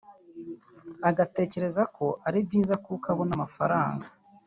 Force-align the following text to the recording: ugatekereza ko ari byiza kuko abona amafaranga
ugatekereza 1.09 1.83
ko 1.95 2.05
ari 2.27 2.37
byiza 2.47 2.75
kuko 2.85 3.05
abona 3.13 3.31
amafaranga 3.37 4.05